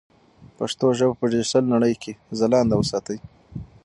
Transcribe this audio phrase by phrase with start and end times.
[0.57, 3.17] پښتو ژبه په ډیجیټل نړۍ کې ځلانده وساتئ.